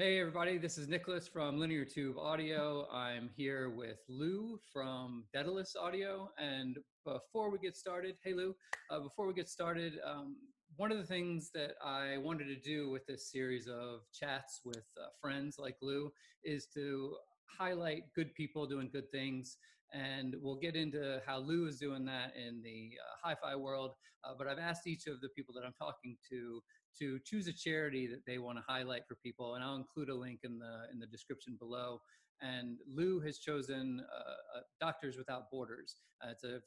[0.00, 2.86] Hey, everybody, this is Nicholas from Linear Tube Audio.
[2.92, 6.30] I'm here with Lou from Daedalus Audio.
[6.38, 8.54] And before we get started, hey, Lou,
[8.92, 10.36] uh, before we get started, um,
[10.76, 14.84] one of the things that I wanted to do with this series of chats with
[14.96, 16.12] uh, friends like Lou
[16.44, 17.16] is to
[17.58, 19.56] highlight good people doing good things.
[19.92, 23.94] And we'll get into how Lou is doing that in the uh, hi fi world.
[24.22, 26.62] Uh, but I've asked each of the people that I'm talking to
[26.98, 30.14] to choose a charity that they want to highlight for people, and I'll include a
[30.14, 32.00] link in the in the description below.
[32.40, 35.96] And Lou has chosen uh, uh, Doctors Without Borders.
[36.22, 36.60] Uh, it's a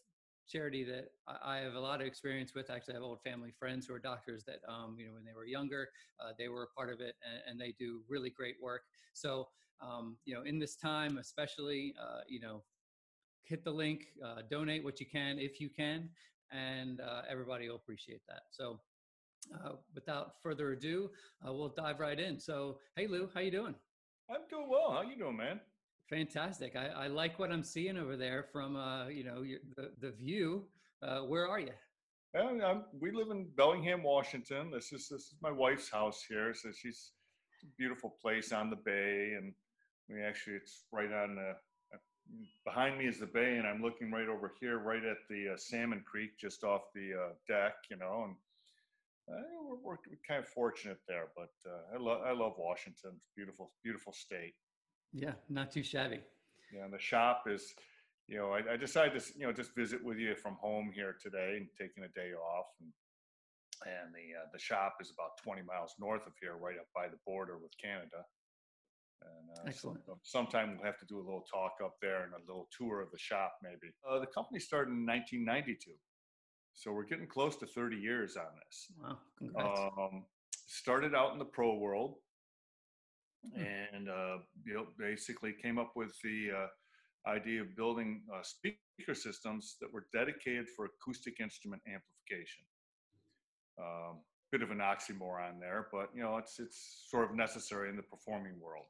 [0.49, 2.69] charity that I have a lot of experience with.
[2.69, 5.33] Actually, I have old family friends who are doctors that, um, you know, when they
[5.33, 5.89] were younger,
[6.19, 8.81] uh, they were a part of it, and, and, they do really great work.
[9.13, 9.47] So,
[9.81, 12.63] um, you know, in this time, especially, uh, you know,
[13.43, 16.09] hit the link, uh, donate what you can if you can,
[16.51, 18.41] and everybody will appreciate that.
[18.51, 18.81] So
[19.53, 21.09] uh, without further ado,
[21.47, 22.39] uh, we'll dive right in.
[22.39, 23.75] So, hey Lou, how you doing?
[24.29, 24.91] I'm doing well.
[24.91, 25.59] How you doing, man?
[26.09, 26.75] Fantastic.
[26.75, 30.11] I, I like what I'm seeing over there from uh, you know your, the the
[30.11, 30.65] view.
[31.01, 31.71] Uh, where are you?
[32.33, 34.71] I'm, we live in Bellingham, Washington.
[34.71, 36.53] This is this is my wife's house here.
[36.53, 37.11] So she's
[37.63, 39.53] a beautiful place on the bay, and
[40.09, 41.55] we actually it's right on the
[42.65, 45.57] behind me is the bay, and I'm looking right over here, right at the uh,
[45.57, 48.50] Salmon Creek, just off the uh, deck, you know, and uh,
[49.67, 53.11] we're, we're, kind of fortunate there, but uh, I love I love Washington.
[53.15, 54.53] It's beautiful, beautiful state.
[55.13, 56.21] Yeah, not too shabby.
[56.73, 57.73] Yeah, and the shop is,
[58.27, 61.15] you know, I, I decided to you know just visit with you from home here
[61.21, 62.89] today and taking a day off, and
[63.85, 67.07] and the uh, the shop is about 20 miles north of here, right up by
[67.07, 68.23] the border with Canada.
[69.21, 70.01] And, uh, Excellent.
[70.05, 73.01] So sometime we'll have to do a little talk up there and a little tour
[73.01, 73.93] of the shop, maybe.
[74.07, 75.91] Uh, the company started in 1992.
[76.73, 78.87] So we're getting close to 30 years on this.
[79.01, 79.79] Wow, congrats.
[79.97, 80.25] Um,
[80.67, 82.15] started out in the pro world
[83.45, 83.95] mm-hmm.
[83.95, 89.77] and uh, built, basically came up with the uh, idea of building uh, speaker systems
[89.81, 92.63] that were dedicated for acoustic instrument amplification.
[93.79, 94.19] Um,
[94.51, 98.03] bit of an oxymoron there, but you know it's it's sort of necessary in the
[98.03, 98.85] performing world.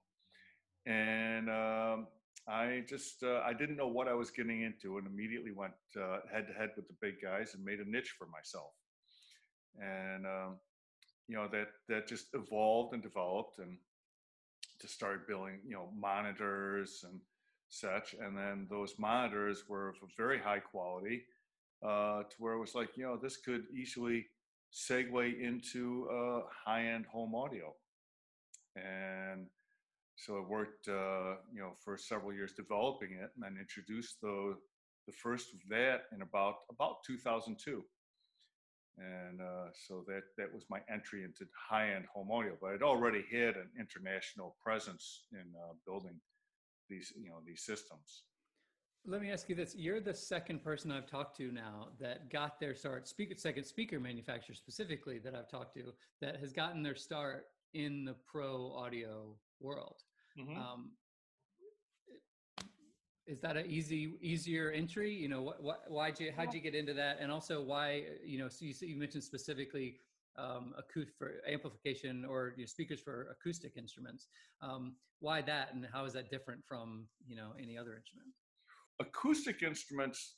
[0.85, 2.07] And um,
[2.47, 6.19] I just uh, I didn't know what I was getting into, and immediately went uh,
[6.31, 8.71] head to head with the big guys and made a niche for myself.
[9.79, 10.55] And um,
[11.27, 13.77] you know that that just evolved and developed, and
[14.81, 17.19] just started building you know monitors and
[17.69, 18.15] such.
[18.19, 21.23] And then those monitors were of very high quality,
[21.83, 24.25] uh, to where it was like you know this could easily
[24.73, 27.73] segue into uh, high end home audio,
[28.75, 29.47] and
[30.25, 34.55] so I worked, uh, you know, for several years developing it, and then introduced the
[35.07, 37.83] the first of that in about about 2002.
[38.97, 42.55] And uh, so that that was my entry into high-end home audio.
[42.61, 46.19] But I'd already had an international presence in uh, building
[46.87, 48.23] these, you know, these systems.
[49.07, 52.59] Let me ask you this: You're the second person I've talked to now that got
[52.59, 53.07] their start.
[53.07, 58.05] Speaker, second speaker manufacturer specifically that I've talked to that has gotten their start in
[58.05, 60.03] the pro audio world.
[60.39, 60.57] Mm-hmm.
[60.57, 60.91] Um,
[63.27, 65.13] is that an easy easier entry?
[65.13, 67.17] You know what, what why'd you how'd you get into that?
[67.21, 69.95] And also why you know so you, you mentioned specifically
[70.37, 74.27] um, acoustic for amplification or you know, speakers for acoustic instruments.
[74.61, 78.29] Um, why that and how is that different from you know any other instrument?
[78.99, 80.35] Acoustic instruments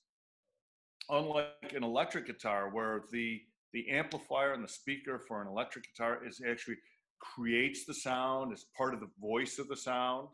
[1.09, 3.41] unlike an electric guitar where the
[3.73, 6.75] the amplifier and the speaker for an electric guitar is actually
[7.23, 10.27] creates the sound, is part of the voice of the sound.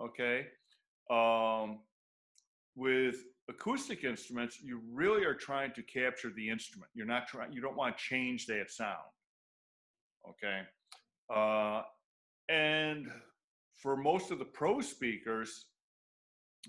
[0.00, 0.46] Okay.
[1.10, 1.80] Um,
[2.76, 3.16] with
[3.48, 6.90] acoustic instruments, you really are trying to capture the instrument.
[6.94, 8.96] You're not trying, you don't want to change that sound.
[10.28, 10.62] Okay.
[11.34, 11.82] Uh,
[12.48, 13.06] and
[13.76, 15.66] for most of the pro speakers,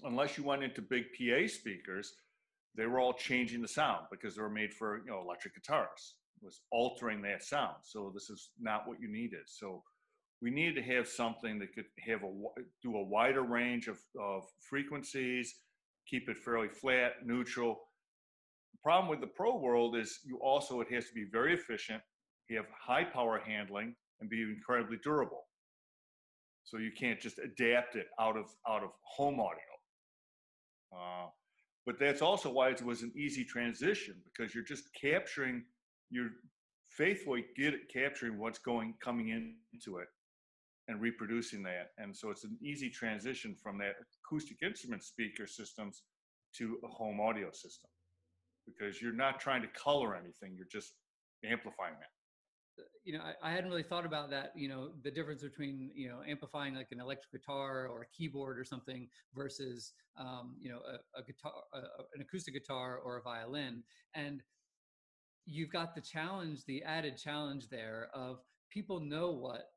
[0.04, 2.14] unless you went into big PA speakers,
[2.76, 6.16] they were all changing the sound because they were made for you know electric guitars
[6.42, 7.76] was altering that sound.
[7.84, 9.42] So this is not what you needed.
[9.48, 9.84] So
[10.42, 12.32] we needed to have something that could have a
[12.84, 15.56] do a wider range of, of frequencies,
[16.08, 17.80] keep it fairly flat, neutral.
[18.74, 22.02] The problem with the pro world is you also it has to be very efficient,
[22.50, 25.46] you have high power handling, and be incredibly durable.
[26.64, 29.62] So you can't just adapt it out of out of home audio.
[30.92, 31.28] Uh,
[31.86, 35.64] but that's also why it was an easy transition because you're just capturing
[36.10, 36.32] you're
[36.90, 40.08] faithfully at capturing what's going coming into it
[40.88, 41.92] and reproducing that.
[41.98, 46.04] And so it's an easy transition from that acoustic instrument speaker systems
[46.58, 47.90] to a home audio system
[48.66, 50.94] because you're not trying to color anything, you're just
[51.44, 52.86] amplifying that.
[53.04, 54.52] you know, I, I, hadn't really thought about that.
[54.56, 58.58] You know, the difference between you know amplifying like an electric guitar or a keyboard
[58.58, 61.78] or something versus um, you know a, a guitar, a,
[62.16, 64.42] an acoustic guitar or a violin, and
[65.46, 68.40] you've got the challenge, the added challenge there of
[68.70, 69.70] people know what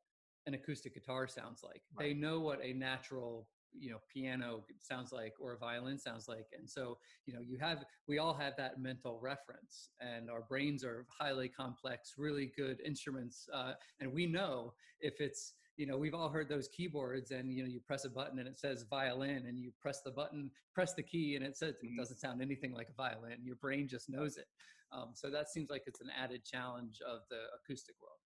[0.46, 1.82] an acoustic guitar sounds like.
[1.96, 2.08] Right.
[2.08, 3.46] They know what a natural
[3.78, 7.58] you know piano sounds like or a violin sounds like and so you know you
[7.58, 12.80] have we all have that mental reference and our brains are highly complex really good
[12.84, 17.50] instruments uh, and we know if it's you know we've all heard those keyboards and
[17.52, 20.50] you know you press a button and it says violin and you press the button
[20.74, 21.96] press the key and it says it mm-hmm.
[21.96, 24.46] doesn't sound anything like a violin your brain just knows it
[24.92, 28.18] um, so that seems like it's an added challenge of the acoustic world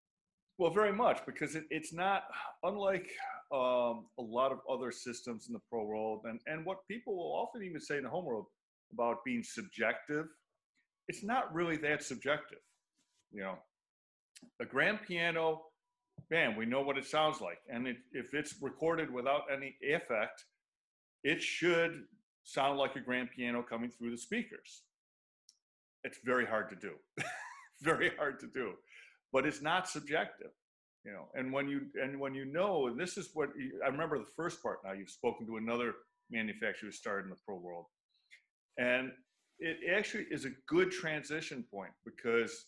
[0.59, 2.25] well, very much because it, it's not
[2.63, 3.11] unlike
[3.53, 7.35] um, a lot of other systems in the pro world, and and what people will
[7.35, 8.47] often even say in the home world
[8.93, 10.27] about being subjective,
[11.09, 12.59] it's not really that subjective.
[13.33, 13.59] You know,
[14.61, 15.63] a grand piano,
[16.31, 20.45] bam, we know what it sounds like, and it, if it's recorded without any effect,
[21.25, 22.05] it should
[22.45, 24.83] sound like a grand piano coming through the speakers.
[26.05, 26.93] It's very hard to do,
[27.83, 28.73] very hard to do.
[29.33, 30.51] But it's not subjective
[31.05, 31.27] you know.
[31.35, 33.49] And when you and when you know and this is what
[33.85, 35.95] i remember the first part now you've spoken to another
[36.33, 37.87] manufacturer who started in the pro world.
[38.79, 39.13] And
[39.59, 42.67] it actually is a good transition point because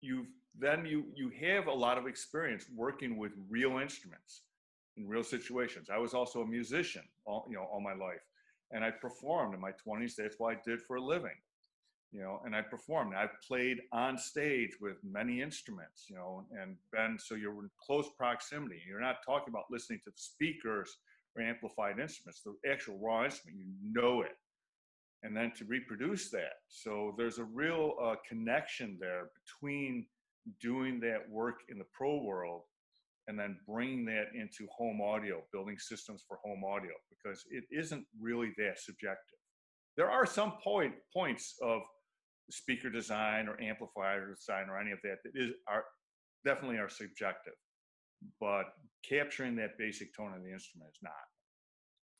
[0.00, 0.26] you've
[0.58, 4.42] then you you have a lot of experience working with real instruments
[4.96, 8.24] in real situations i was also a musician all you know all my life
[8.72, 11.36] and i performed in my 20s that's what i did for a living
[12.12, 13.14] you know, and I performed.
[13.14, 18.08] I've played on stage with many instruments, you know, and been so you're in close
[18.16, 18.80] proximity.
[18.88, 20.96] You're not talking about listening to the speakers
[21.36, 23.58] or amplified instruments, the actual raw instrument.
[23.58, 24.36] You know it,
[25.22, 26.54] and then to reproduce that.
[26.68, 30.06] So there's a real uh, connection there between
[30.60, 32.62] doing that work in the pro world
[33.28, 38.04] and then bringing that into home audio, building systems for home audio, because it isn't
[38.20, 39.38] really that subjective.
[39.96, 41.80] There are some point points of
[42.50, 45.84] speaker design or amplifier design or any of that that is are
[46.44, 47.54] definitely are subjective
[48.40, 48.66] but
[49.08, 51.12] capturing that basic tone of the instrument is not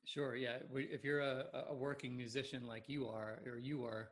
[0.07, 4.09] sure yeah if you're a, a working musician like you are or you are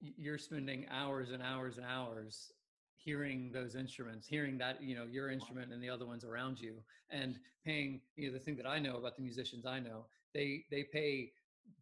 [0.00, 2.52] you're spending hours and hours and hours
[2.96, 6.74] hearing those instruments hearing that you know your instrument and the other ones around you
[7.10, 10.64] and paying you know the thing that i know about the musicians i know they
[10.70, 11.32] they pay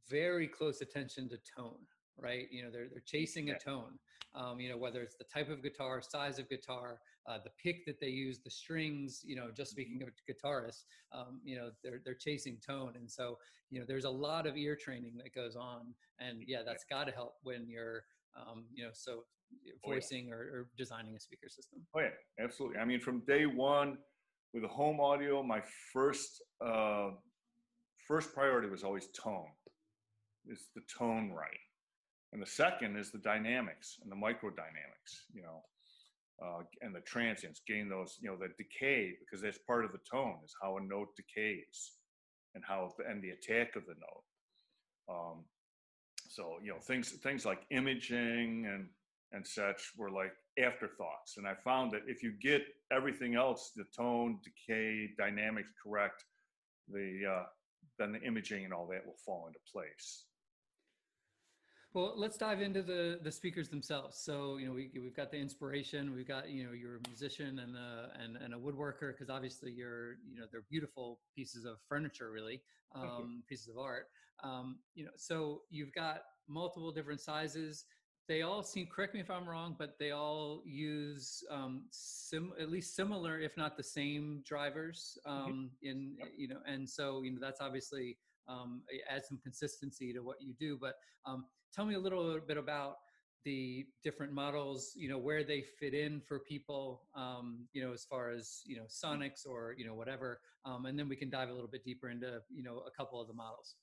[0.09, 1.87] very close attention to tone
[2.21, 2.49] right?
[2.51, 3.99] You know, they're they're chasing a tone.
[4.35, 7.85] Um, you know, whether it's the type of guitar, size of guitar, uh, the pick
[7.87, 9.23] that they use, the strings.
[9.25, 10.09] You know, just speaking mm-hmm.
[10.09, 13.39] of guitarists, um, you know, they're they're chasing tone, and so
[13.71, 17.05] you know, there's a lot of ear training that goes on, and yeah, that's got
[17.05, 18.05] to help when you're,
[18.37, 19.25] um, you know, so
[19.87, 20.35] voicing oh, yeah.
[20.35, 21.81] or, or designing a speaker system.
[21.95, 22.09] Oh yeah,
[22.45, 22.79] absolutely.
[22.79, 23.99] I mean, from day one
[24.53, 25.63] with the home audio, my
[25.93, 27.11] first uh,
[28.07, 29.47] first priority was always tone.
[30.47, 31.51] Is the tone right?
[32.33, 35.63] And the second is the dynamics and the microdynamics, you know,
[36.43, 39.99] uh, and the transients, gain those, you know, the decay, because that's part of the
[40.11, 41.93] tone is how a note decays
[42.55, 45.15] and how, and the attack of the note.
[45.15, 45.45] Um,
[46.29, 48.89] so, you know, things, things like imaging and,
[49.33, 51.37] and such were like afterthoughts.
[51.37, 56.25] And I found that if you get everything else, the tone, decay, dynamics correct,
[56.89, 57.45] the, uh,
[57.99, 60.25] then the imaging and all that will fall into place.
[61.93, 64.17] Well, let's dive into the the speakers themselves.
[64.17, 66.15] So, you know, we we've got the inspiration.
[66.15, 69.73] We've got you know you're a musician and a and, and a woodworker because obviously
[69.73, 72.63] you're you know they're beautiful pieces of furniture, really,
[72.95, 74.07] um, pieces of art.
[74.45, 77.85] Um, you know, so you've got multiple different sizes.
[78.29, 78.87] They all seem.
[78.87, 83.57] Correct me if I'm wrong, but they all use um, sim at least similar, if
[83.57, 85.19] not the same drivers.
[85.27, 86.29] Um, in yep.
[86.37, 88.17] you know, and so you know that's obviously
[88.49, 90.79] um, add some consistency to what you do.
[90.81, 90.95] But
[91.27, 92.97] um, tell me a little bit about
[93.45, 98.05] the different models you know where they fit in for people um, you know as
[98.05, 101.49] far as you know sonics or you know whatever um, and then we can dive
[101.49, 103.77] a little bit deeper into you know a couple of the models.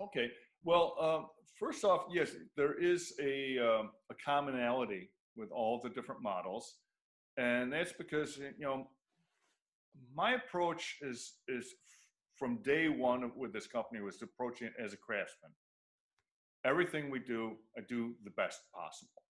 [0.00, 0.28] Okay.
[0.64, 1.26] Well um,
[1.58, 6.74] first off yes there is a, um, a commonality with all the different models
[7.36, 8.88] and that's because you know
[10.14, 11.74] my approach is is
[12.36, 15.52] from day one with this company was approaching it as a craftsman
[16.64, 19.22] everything we do, I do the best possible.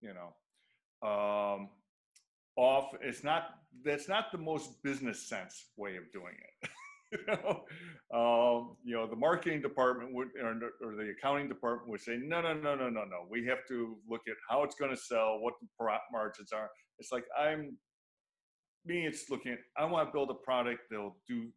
[0.00, 1.68] You know, um,
[2.56, 2.92] off.
[3.00, 3.54] It's not.
[3.84, 6.70] That's not the most business sense way of doing it.
[7.12, 7.64] you know,
[8.12, 12.40] um, you know, the marketing department would, or, or, the accounting department would say, no,
[12.40, 13.26] no, no, no, no, no.
[13.30, 15.68] We have to look at how it's going to sell, what the
[16.12, 16.68] margins are.
[16.98, 17.76] It's like I'm,
[18.84, 21.48] me, it's looking at, I want to build a product that'll do,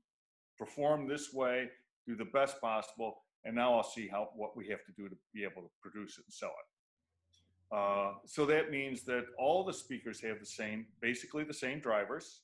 [0.57, 1.67] perform this way,
[2.07, 5.15] do the best possible, and now I'll see how what we have to do to
[5.33, 7.75] be able to produce it and sell it.
[7.75, 12.41] Uh, so that means that all the speakers have the same, basically the same drivers,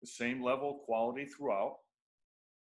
[0.00, 1.76] the same level of quality throughout.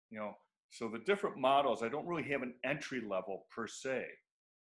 [0.10, 0.36] You know,
[0.72, 4.06] so the different models, I don't really have an entry level per se.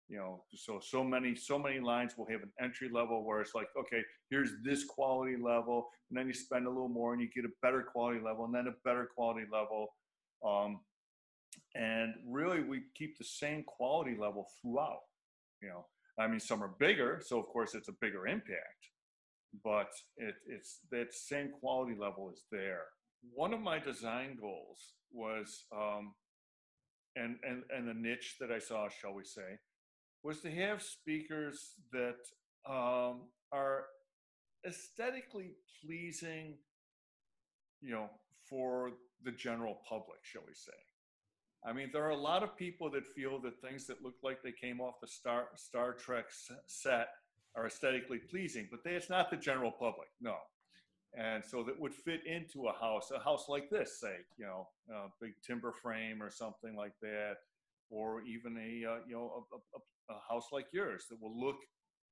[0.09, 3.55] You know, so so many so many lines will have an entry level where it's
[3.55, 7.29] like, okay, here's this quality level, and then you spend a little more and you
[7.35, 9.89] get a better quality level, and then a better quality level.
[10.47, 10.81] Um,
[11.75, 15.01] and really we keep the same quality level throughout
[15.63, 15.87] you know?
[16.19, 18.91] I mean some are bigger so of course it's a bigger impact
[19.63, 22.87] but it, it's that same quality level is there.
[23.33, 26.13] One of my design goals was um,
[27.17, 29.59] and and and the niche that i saw shall we say
[30.23, 32.17] was to have speakers that
[32.69, 33.85] um, are
[34.67, 35.53] aesthetically
[35.83, 36.57] pleasing
[37.81, 38.09] you know
[38.49, 40.73] for the general public shall we say
[41.67, 44.43] I mean, there are a lot of people that feel that things that look like
[44.43, 46.27] they came off the Star Star Trek
[46.67, 47.09] set
[47.57, 50.37] are aesthetically pleasing, but they, it's not the general public, no.
[51.17, 54.69] And so that would fit into a house, a house like this, say, you know,
[54.93, 57.37] a big timber frame or something like that,
[57.89, 61.57] or even a uh, you know a, a, a, house like yours that will look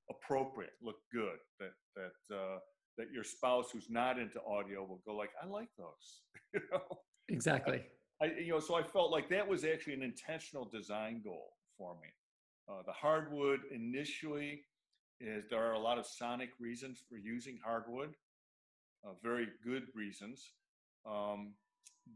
[0.09, 2.59] appropriate, look good, that that uh,
[2.97, 6.23] that your spouse who's not into audio will go like, I like those,
[6.55, 6.83] you know.
[7.29, 7.83] Exactly.
[8.23, 11.97] I, you know, so I felt like that was actually an intentional design goal for
[12.01, 12.09] me.
[12.69, 14.63] Uh, the hardwood initially
[15.21, 18.15] is there are a lot of sonic reasons for using hardwood,
[19.05, 20.53] uh, very good reasons,
[21.05, 21.55] um,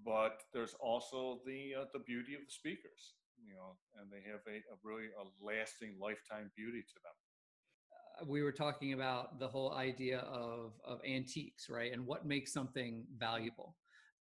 [0.05, 4.41] but there's also the uh, the beauty of the speakers, you know, and they have
[4.47, 7.17] a, a really a lasting lifetime beauty to them.
[8.21, 11.93] Uh, we were talking about the whole idea of of antiques right?
[11.93, 13.75] And what makes something valuable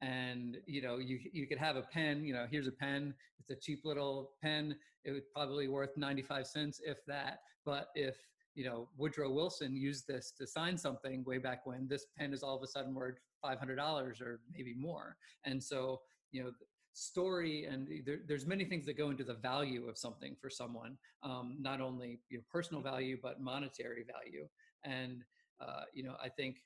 [0.01, 3.49] and you know you you could have a pen you know here's a pen it's
[3.49, 8.15] a cheap little pen it would probably worth 95 cents if that but if
[8.55, 12.43] you know woodrow wilson used this to sign something way back when this pen is
[12.43, 16.51] all of a sudden worth $500 or maybe more and so you know
[16.93, 20.97] story and there, there's many things that go into the value of something for someone
[21.23, 24.47] um, not only your personal value but monetary value
[24.83, 25.23] and
[25.61, 26.57] uh, you know i think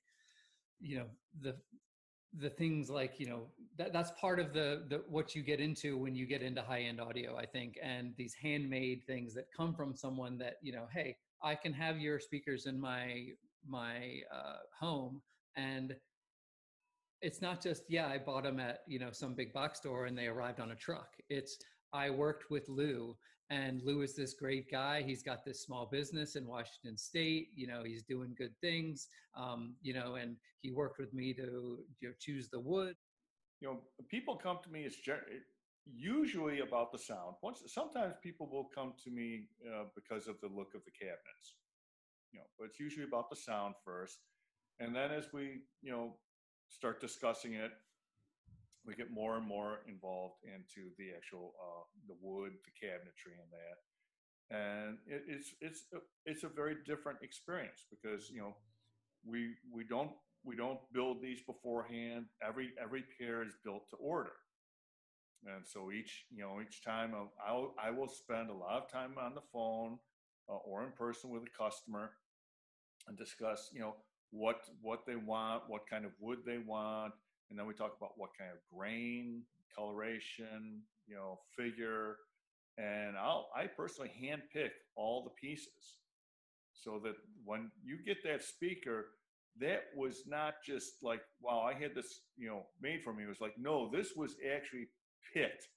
[0.79, 1.05] you know
[1.41, 1.55] the
[2.39, 3.43] the things like you know
[3.77, 6.81] that, that's part of the, the what you get into when you get into high
[6.81, 10.85] end audio i think and these handmade things that come from someone that you know
[10.93, 13.27] hey i can have your speakers in my
[13.67, 15.21] my uh, home
[15.55, 15.95] and
[17.21, 20.17] it's not just yeah i bought them at you know some big box store and
[20.17, 21.09] they arrived on a truck.
[21.29, 21.57] It's
[21.95, 23.15] i worked with lou
[23.49, 25.03] and Lou is this great guy.
[25.03, 27.49] He's got this small business in Washington State.
[27.55, 29.07] You know, he's doing good things.
[29.37, 32.95] Um, you know, and he worked with me to you know, choose the wood.
[33.61, 34.81] You know, people come to me.
[34.81, 34.97] It's
[35.95, 37.35] usually about the sound.
[37.43, 41.55] Once, sometimes people will come to me uh, because of the look of the cabinets.
[42.31, 44.17] You know, but it's usually about the sound first,
[44.79, 46.15] and then as we you know
[46.67, 47.71] start discussing it,
[48.85, 53.51] we get more and more involved into the actual uh, the wood, the cabinetry, and
[53.51, 53.77] that.
[54.55, 55.83] And it, it's it's
[56.25, 58.55] it's a very different experience because you know
[59.25, 60.11] we we don't
[60.43, 62.25] we don't build these beforehand.
[62.43, 64.33] Every every pair is built to order,
[65.45, 67.13] and so each you know each time
[67.45, 69.99] I'll, I will spend a lot of time on the phone
[70.49, 72.11] uh, or in person with a customer
[73.07, 73.95] and discuss you know
[74.31, 77.13] what what they want, what kind of wood they want,
[77.49, 79.43] and then we talk about what kind of grain,
[79.75, 82.17] coloration, you know, figure,
[82.77, 85.97] and I'll I personally handpick all the pieces
[86.73, 89.07] so that when you get that speaker,
[89.59, 93.23] that was not just like, wow, I had this, you know, made for me.
[93.23, 94.87] It was like, no, this was actually
[95.33, 95.67] picked.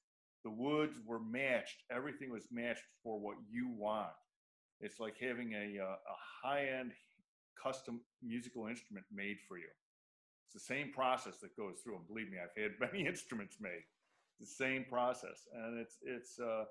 [0.44, 1.82] The woods were matched.
[1.90, 4.10] Everything was matched for what you want.
[4.80, 6.92] It's like having a, uh, a high-end
[7.62, 9.68] custom musical instrument made for you.
[10.48, 11.96] It's the same process that goes through.
[11.96, 13.84] And believe me, I've had many instruments made.
[14.40, 16.64] It's the same process, and it's it's uh,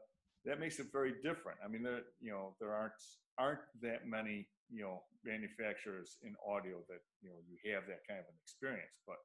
[0.46, 1.60] that makes it very different.
[1.64, 2.98] I mean, there you know there aren't
[3.38, 8.24] aren't that many you know manufacturers in audio that you know you have that kind
[8.24, 9.20] of an experience, but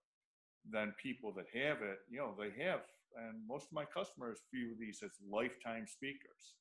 [0.70, 2.80] then people that have it, you know, they have,
[3.16, 6.54] and most of my customers view these as lifetime speakers.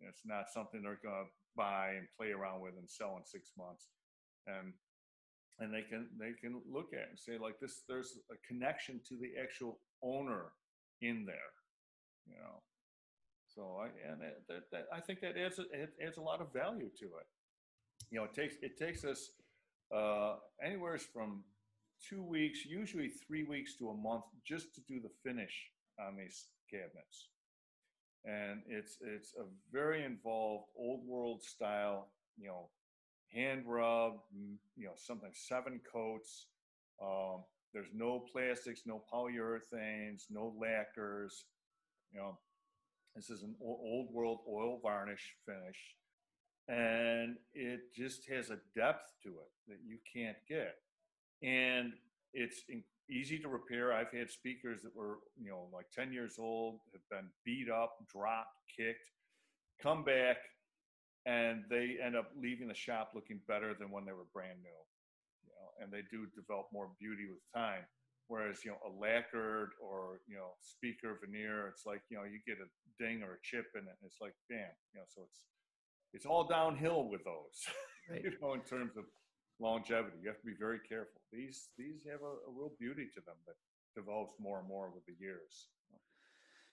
[0.00, 3.52] It's not something they're going to buy and play around with and sell in six
[3.56, 3.88] months.
[4.46, 4.72] And
[5.58, 9.16] and they can they can look at and say like this there's a connection to
[9.16, 10.52] the actual owner
[11.00, 11.52] in there,
[12.26, 12.62] you know.
[13.48, 16.52] So I and it, that, that I think that adds it adds a lot of
[16.52, 17.26] value to it.
[18.10, 19.30] You know, it takes it takes us
[19.94, 21.44] uh, anywhere from
[22.06, 26.48] two weeks, usually three weeks to a month, just to do the finish on these
[26.70, 27.28] cabinets.
[28.24, 32.68] And it's it's a very involved old world style, you know,
[33.32, 34.14] hand rub,
[34.76, 36.46] you know, something seven coats.
[37.02, 41.44] Um, there's no plastics, no polyurethanes, no lacquers.
[42.12, 42.38] You know,
[43.14, 45.96] this is an old world oil varnish finish,
[46.68, 50.76] and it just has a depth to it that you can't get.
[51.42, 51.92] And
[52.32, 52.62] it's
[53.10, 53.92] easy to repair.
[53.92, 57.96] I've had speakers that were, you know, like 10 years old, have been beat up,
[58.10, 59.10] dropped, kicked,
[59.80, 60.36] come back,
[61.26, 64.80] and they end up leaving the shop looking better than when they were brand new.
[65.42, 67.82] You know, and they do develop more beauty with time.
[68.28, 72.42] Whereas, you know, a lacquered or, you know, speaker veneer, it's like, you know, you
[72.42, 72.66] get a
[72.98, 75.46] ding or a chip in it, and it's like, bam, you know, so it's
[76.14, 77.58] it's all downhill with those,
[78.10, 78.22] right.
[78.24, 79.04] you know, in terms of
[79.60, 80.16] longevity.
[80.22, 81.20] You have to be very careful.
[81.32, 83.58] These these have a, a real beauty to them that
[83.94, 85.70] develops more and more with the years.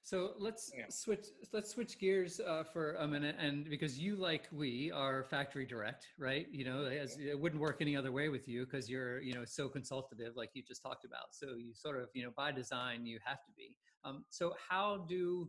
[0.05, 0.85] So let's yeah.
[0.89, 1.27] switch.
[1.53, 6.07] Let's switch gears uh, for a minute, and because you, like we, are factory direct,
[6.19, 6.45] right?
[6.51, 9.45] You know, as, it wouldn't work any other way with you because you're, you know,
[9.45, 11.27] so consultative, like you just talked about.
[11.31, 13.77] So you sort of, you know, by design, you have to be.
[14.03, 15.47] Um, so how do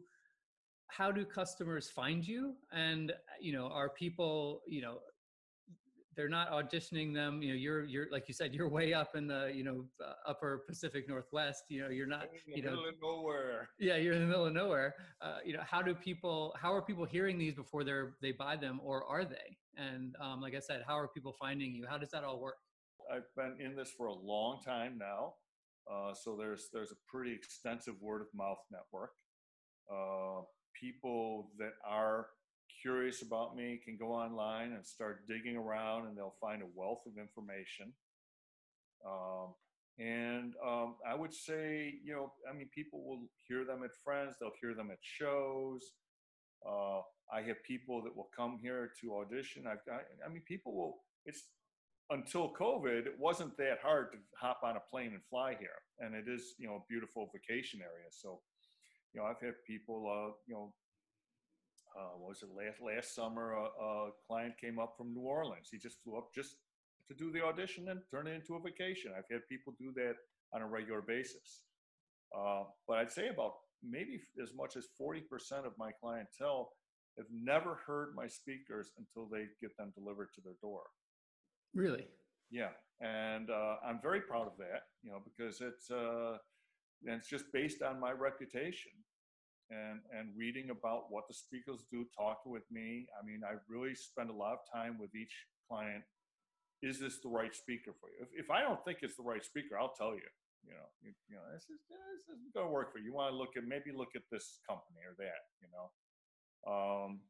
[0.86, 2.54] how do customers find you?
[2.72, 4.98] And you know, are people, you know,
[6.16, 9.26] they're not auditioning them you know you're you're like you said you're way up in
[9.26, 13.68] the you know uh, upper pacific northwest you know you're not you know nowhere.
[13.78, 14.94] Yeah you're in the middle of nowhere.
[15.20, 18.56] Uh, you know how do people how are people hearing these before they're they buy
[18.56, 19.56] them or are they?
[19.76, 21.86] And um, like i said how are people finding you?
[21.88, 22.56] How does that all work?
[23.12, 25.34] I've been in this for a long time now.
[25.90, 29.10] Uh, so there's there's a pretty extensive word of mouth network.
[29.92, 30.42] Uh,
[30.80, 32.26] people that are
[32.84, 37.00] curious about me can go online and start digging around and they'll find a wealth
[37.06, 37.92] of information.
[39.06, 39.54] Um,
[39.98, 44.36] and um, I would say, you know, I mean, people will hear them at friends,
[44.38, 45.82] they'll hear them at shows.
[46.66, 47.00] Uh,
[47.32, 49.64] I have people that will come here to audition.
[49.66, 51.42] I've got, I mean, people will, it's
[52.10, 55.80] until COVID, it wasn't that hard to hop on a plane and fly here.
[56.00, 58.10] And it is, you know, a beautiful vacation area.
[58.10, 58.40] So,
[59.14, 60.74] you know, I've had people, uh, you know,
[61.96, 63.52] uh, was it last last summer?
[63.52, 65.68] A, a, client came up from New Orleans.
[65.70, 66.56] He just flew up just
[67.08, 69.12] to do the audition and turn it into a vacation.
[69.16, 70.14] I've had people do that
[70.52, 71.62] on a regular basis.
[72.36, 73.52] Uh, but I'd say about
[73.82, 75.22] maybe as much as 40%
[75.66, 76.70] of my clientele
[77.16, 80.82] have never heard my speakers until they get them delivered to their door.
[81.74, 82.06] Really?
[82.50, 84.82] Yeah, and uh, I'm very proud of that.
[85.02, 86.38] You know, because it's uh,
[87.06, 88.92] and it's just based on my reputation
[89.70, 93.06] and and reading about what the speakers do, talking with me.
[93.16, 95.34] I mean, I really spend a lot of time with each
[95.68, 96.04] client.
[96.82, 98.20] Is this the right speaker for you?
[98.20, 100.28] If, if I don't think it's the right speaker, I'll tell you.
[100.64, 103.12] You know, you, you know, this is this isn't going to work for you.
[103.12, 105.44] You want to look at maybe look at this company or that.
[105.60, 105.86] You know,
[106.64, 107.20] um,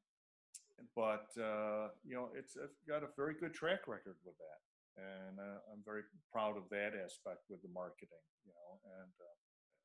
[0.94, 4.61] but uh, you know, it's, it's got a very good track record with that,
[5.03, 8.23] and uh, I'm very proud of that aspect with the marketing.
[8.47, 8.70] You know,
[9.03, 9.37] and uh,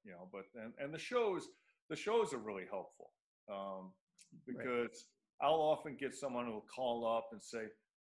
[0.06, 1.50] you know, but and and the shows
[1.90, 3.12] the shows are really helpful
[3.52, 3.92] um,
[4.46, 5.06] because
[5.42, 5.48] right.
[5.48, 7.64] I'll often get someone who will call up and say,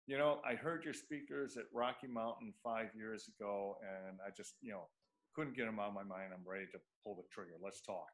[0.07, 4.55] you know, I heard your speakers at Rocky Mountain five years ago, and I just,
[4.61, 4.87] you know,
[5.35, 6.33] couldn't get them out of my mind.
[6.33, 7.53] I'm ready to pull the trigger.
[7.63, 8.09] Let's talk.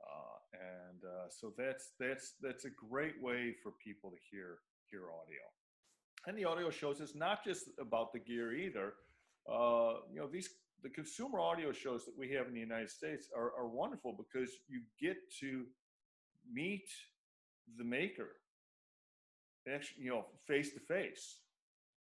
[0.00, 4.58] Uh, and uh, so that's that's that's a great way for people to hear
[4.90, 5.42] hear audio.
[6.26, 8.92] And the audio shows is not just about the gear either.
[9.50, 10.50] Uh, you know, these
[10.82, 14.50] the consumer audio shows that we have in the United States are, are wonderful because
[14.68, 15.64] you get to
[16.52, 16.88] meet
[17.76, 18.28] the maker.
[19.72, 21.40] Actually, you know, face to face,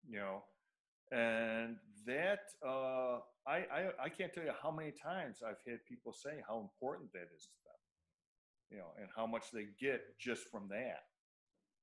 [0.07, 0.43] you know,
[1.11, 6.11] and that uh, I, I I can't tell you how many times I've had people
[6.11, 7.79] say how important that is to them,
[8.71, 11.03] you know, and how much they get just from that,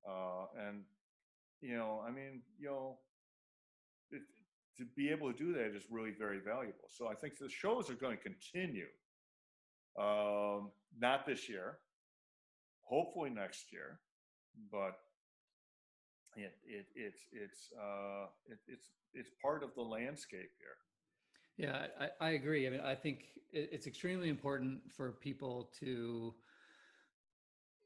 [0.06, 0.82] uh, and
[1.62, 2.98] you know, I mean, you know,
[4.76, 6.88] to be able to do that is really very valuable.
[6.88, 8.86] So I think the shows are going to continue.
[9.98, 11.78] Um, not this year,
[12.80, 14.00] hopefully next year,
[14.70, 14.98] but
[16.36, 20.78] it, it it's it's uh, it, it's it's part of the landscape here.
[21.58, 22.66] Yeah, I, I agree.
[22.66, 26.34] I mean, I think it's extremely important for people to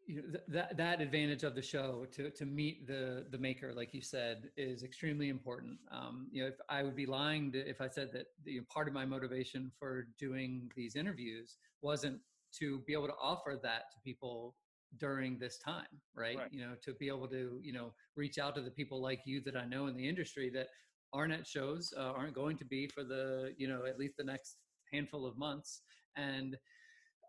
[0.07, 3.73] you know, th- that that advantage of the show to to meet the the maker,
[3.75, 5.79] like you said, is extremely important.
[5.91, 8.67] Um, you know, if I would be lying to, if I said that you know,
[8.73, 12.21] part of my motivation for doing these interviews wasn't
[12.59, 14.55] to be able to offer that to people
[14.99, 16.39] during this time, right?
[16.39, 16.53] Right.
[16.53, 19.41] You know, to be able to you know reach out to the people like you
[19.43, 20.69] that I know in the industry that
[21.13, 24.25] aren't at shows, uh, aren't going to be for the you know at least the
[24.25, 24.57] next
[24.93, 25.83] handful of months,
[26.17, 26.57] and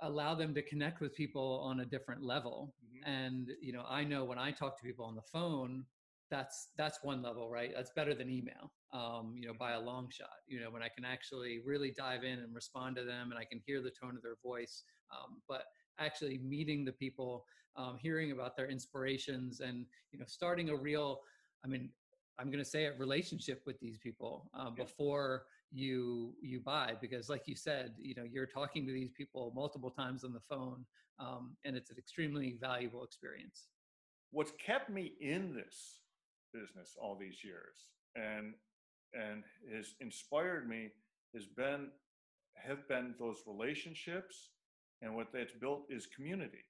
[0.02, 3.02] allow them to connect with people on a different level Mhm.
[3.06, 5.86] and you know i know when i talk to people on the phone
[6.30, 10.10] that's that's one level right that's better than email um, you know by a long
[10.10, 13.40] shot you know when i can actually really dive in and respond to them and
[13.40, 15.64] i can hear the tone of their voice um, but
[16.00, 21.22] actually meeting the people um, hearing about their inspirations and you know starting a real
[21.64, 21.90] i mean
[22.40, 24.84] i'm going to say it relationship with these people uh, Yeah.
[24.84, 29.51] before you you buy because like you said you know you're talking to these people
[29.56, 30.86] multiple times on the phone
[31.19, 33.67] um, and it's an extremely valuable experience.
[34.32, 36.01] What's kept me in this
[36.53, 37.75] business all these years
[38.15, 38.53] and
[39.13, 40.89] and has inspired me
[41.34, 41.88] has been
[42.56, 44.49] have been those relationships
[45.01, 46.65] and what that's built is community.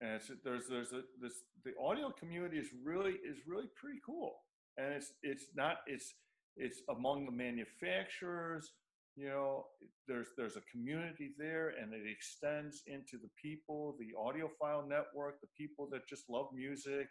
[0.00, 4.36] And it's there's there's a this the audio community is really is really pretty cool.
[4.76, 6.14] And it's it's not it's
[6.56, 8.72] it's among the manufacturers
[9.16, 9.66] you know
[10.06, 15.48] there's there's a community there and it extends into the people the audiophile network the
[15.56, 17.08] people that just love music.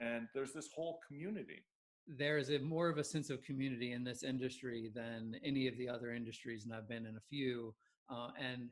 [0.00, 1.64] And there's this whole community.
[2.06, 5.76] There is a more of a sense of community in this industry than any of
[5.76, 7.74] the other industries and i've been in a few
[8.10, 8.68] uh, and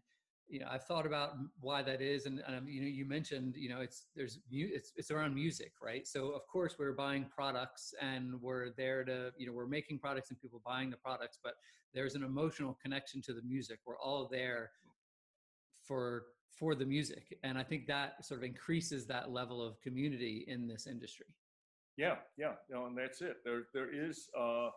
[0.51, 3.69] you know i've thought about why that is and um, you know you mentioned you
[3.69, 6.07] know it's there's mu- it's, it's around music right?
[6.07, 10.31] So of course we're buying products and we're there to you know we're making products
[10.31, 11.55] and people buying the products but
[11.95, 13.81] there's an emotional connection to the music.
[13.85, 14.71] We're all there
[15.85, 20.45] for for the music and i think that sort of increases that level of community
[20.49, 21.27] in this industry.
[21.97, 23.37] Yeah yeah you know, and that's it.
[23.45, 24.71] There there is uh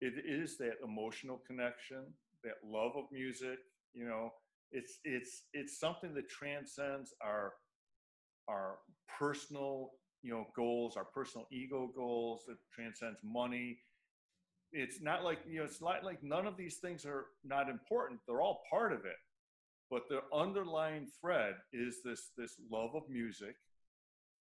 [0.00, 2.04] it is that emotional connection
[2.44, 3.58] that love of music
[3.94, 4.30] you know
[4.72, 7.52] it's it's it's something that transcends our
[8.48, 8.76] our
[9.18, 9.90] personal
[10.22, 13.78] you know goals our personal ego goals that transcends money.
[14.72, 18.20] It's not like you know it's not like none of these things are not important.
[18.26, 19.16] They're all part of it.
[19.88, 23.54] But the underlying thread is this this love of music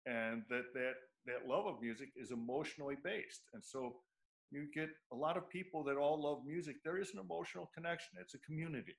[0.07, 0.93] and that that
[1.27, 3.41] that love of music is emotionally based.
[3.53, 3.97] And so
[4.51, 6.77] you get a lot of people that all love music.
[6.83, 8.17] There is an emotional connection.
[8.19, 8.95] It's a community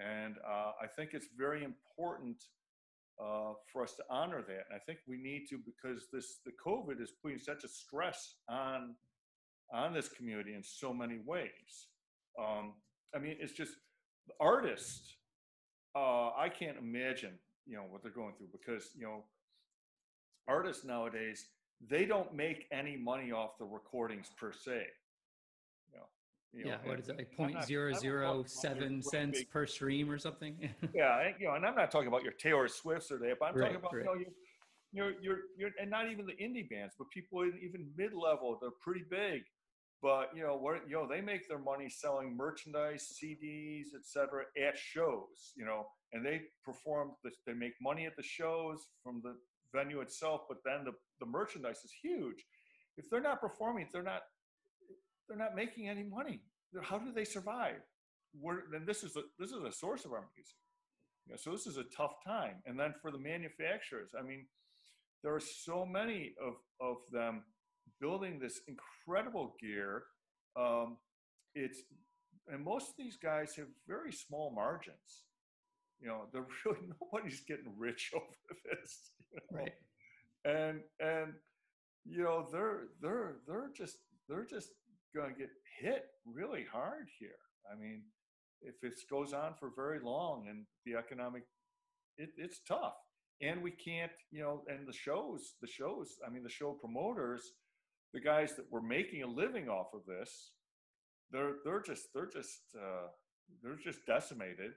[0.00, 2.36] and uh, i think it's very important
[3.22, 4.64] uh, for us to honor that.
[4.70, 8.36] And i think we need to because this the covid is putting such a stress
[8.48, 8.94] on
[9.72, 11.88] on this community in so many ways.
[12.38, 12.74] Um,
[13.14, 13.72] i mean it's just
[14.40, 15.16] artists
[15.96, 19.24] uh, i can't imagine you know what they're going through because you know
[20.48, 21.46] artists nowadays
[21.88, 24.86] they don't make any money off the recordings per se
[26.52, 29.38] you know, yeah what and it like point zero zero talk about your seven cents
[29.38, 30.56] big- per stream or something
[30.94, 33.54] yeah, you know, and I'm not talking about your Taylor Swifts or that, but I'm
[33.54, 34.04] Right, talking about right.
[34.04, 37.88] you know, you, you're, you're, and not even the indie bands, but people in even
[37.96, 39.42] mid-level, they're pretty big,
[40.02, 44.44] but you know what, you know, they make their money selling merchandise, CDs, etc.
[44.60, 49.20] at shows, you know, and they perform, the, they make money at the shows from
[49.22, 49.36] the
[49.72, 52.44] venue itself, but then the, the merchandise is huge.
[52.96, 54.22] If they're not performing, if they're not,
[55.30, 56.40] they're not making any money.
[56.82, 57.80] How do they survive?
[58.38, 60.56] Where, and this is a, this is a source of our music.
[61.28, 62.56] Yeah, so this is a tough time.
[62.66, 64.46] And then for the manufacturers, I mean,
[65.22, 67.44] there are so many of, of them
[68.00, 70.02] building this incredible gear.
[70.58, 70.96] Um,
[71.54, 71.82] it's
[72.48, 75.26] and most of these guys have very small margins.
[76.00, 79.10] You know, they're really nobody's getting rich over this.
[79.30, 79.62] you know?
[79.62, 79.72] right
[80.44, 81.34] And and
[82.04, 84.70] you know they're they're they're just they're just
[85.14, 87.30] going to get hit really hard here.
[87.70, 88.02] I mean,
[88.62, 91.42] if this goes on for very long and the economic,
[92.16, 92.94] it, it's tough.
[93.42, 97.52] And we can't, you know, and the shows, the shows, I mean, the show promoters,
[98.12, 100.52] the guys that were making a living off of this,
[101.32, 103.08] they're they're just they're just uh,
[103.62, 104.72] they're just decimated.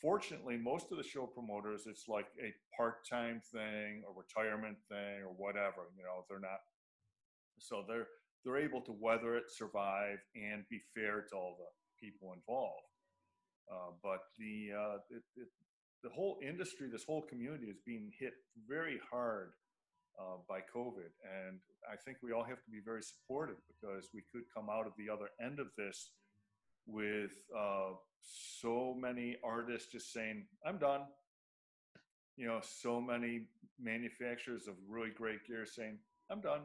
[0.00, 5.32] Fortunately, most of the show promoters, it's like a part-time thing or retirement thing or
[5.36, 5.88] whatever.
[5.96, 6.60] You know, they're not.
[7.58, 8.06] So they're
[8.44, 12.86] they're able to weather it, survive, and be fair to all the people involved.
[13.70, 15.48] Uh, but the uh, it, it,
[16.02, 18.34] the whole industry, this whole community is being hit
[18.68, 19.52] very hard
[20.20, 21.58] uh, by COVID, and
[21.90, 24.92] I think we all have to be very supportive because we could come out of
[24.98, 26.10] the other end of this
[26.86, 31.02] with uh, so many artists just saying, "I'm done.
[32.36, 33.48] you know, so many
[33.80, 35.98] manufacturers of really great gear saying,
[36.30, 36.62] I'm done.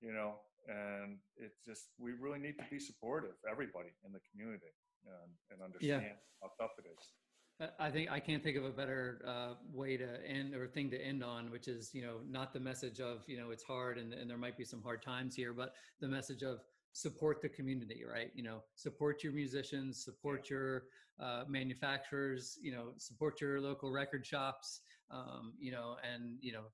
[0.00, 0.34] You know,
[0.68, 4.72] and it's just, we really need to be supportive, everybody in the community,
[5.06, 6.02] and, and understand
[6.42, 7.12] how tough it is.
[7.60, 10.90] I- I think I can't think of a better uh, way to end or thing
[10.90, 13.98] to end on, which is, you know, not the message of, you know, it's hard
[13.98, 16.60] and, and there might be some hard times here, but the message of
[16.92, 18.30] support the community, right?
[18.34, 20.84] You know, support your musicians, support your
[21.20, 26.64] uh, manufacturers, you know, support your local record shops, um, you know, and, you know,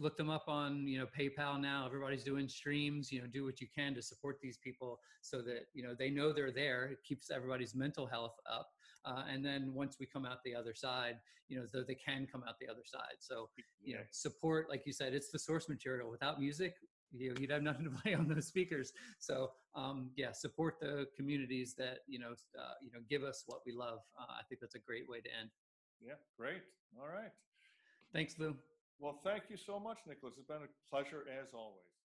[0.00, 1.84] look them up on, you know, PayPal now.
[1.86, 5.66] Everybody's doing streams, you know, do what you can to support these people so that,
[5.74, 6.86] you know, they know they're there.
[6.86, 8.68] It keeps everybody's mental health up.
[9.04, 11.16] Uh, and then once we come out the other side,
[11.48, 13.16] you know, though they can come out the other side.
[13.20, 13.48] So,
[13.82, 16.10] you know, support, like you said, it's the source material.
[16.10, 16.74] Without music,
[17.12, 18.92] you know, you'd have nothing to play on those speakers.
[19.18, 23.60] So, um, yeah, support the communities that you know, uh, you know, give us what
[23.64, 24.00] we love.
[24.18, 25.50] Uh, I think that's a great way to end.
[26.00, 26.62] Yeah, great.
[27.00, 27.30] All right.
[28.12, 28.56] Thanks, Lou.
[29.00, 30.34] Well, thank you so much, Nicholas.
[30.38, 31.87] It's been a pleasure as always.